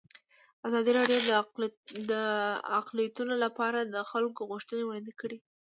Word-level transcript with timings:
ازادي 0.67 0.91
راډیو 0.99 1.19
د 2.11 2.13
اقلیتونه 2.79 3.33
لپاره 3.43 3.79
د 3.93 3.95
خلکو 4.11 4.41
غوښتنې 4.51 4.83
وړاندې 4.85 5.13
کړي. 5.21 5.37